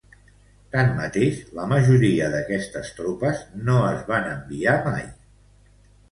[0.75, 5.05] Tanmateix, la majoria d'aquestes tropes no es van enviar mai.